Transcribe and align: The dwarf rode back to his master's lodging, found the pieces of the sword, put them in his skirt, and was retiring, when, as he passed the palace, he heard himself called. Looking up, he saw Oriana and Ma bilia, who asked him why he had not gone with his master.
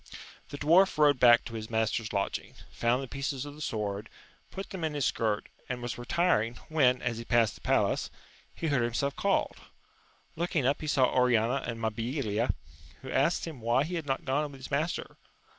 The 0.49 0.57
dwarf 0.57 0.97
rode 0.97 1.19
back 1.19 1.45
to 1.45 1.53
his 1.53 1.69
master's 1.69 2.11
lodging, 2.11 2.55
found 2.71 3.03
the 3.03 3.07
pieces 3.07 3.45
of 3.45 3.53
the 3.53 3.61
sword, 3.61 4.09
put 4.49 4.71
them 4.71 4.83
in 4.83 4.95
his 4.95 5.05
skirt, 5.05 5.47
and 5.69 5.79
was 5.79 5.99
retiring, 5.99 6.55
when, 6.69 7.03
as 7.03 7.19
he 7.19 7.23
passed 7.23 7.53
the 7.53 7.61
palace, 7.61 8.09
he 8.55 8.65
heard 8.69 8.81
himself 8.81 9.15
called. 9.15 9.57
Looking 10.35 10.65
up, 10.65 10.81
he 10.81 10.87
saw 10.87 11.05
Oriana 11.13 11.61
and 11.67 11.79
Ma 11.79 11.91
bilia, 11.91 12.49
who 13.03 13.11
asked 13.11 13.45
him 13.45 13.61
why 13.61 13.83
he 13.83 13.93
had 13.93 14.07
not 14.07 14.25
gone 14.25 14.51
with 14.51 14.57
his 14.61 14.71
master. 14.71 15.17